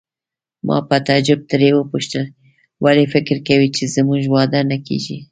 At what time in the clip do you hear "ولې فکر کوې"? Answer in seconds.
2.83-3.67